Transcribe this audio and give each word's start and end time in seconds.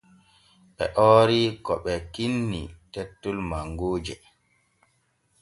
Ɓe 0.75 0.85
oori 1.05 1.39
ko 1.65 1.73
ɓee 1.83 1.99
kinni 2.13 2.61
tettol 2.91 3.37
mangooje. 3.49 4.15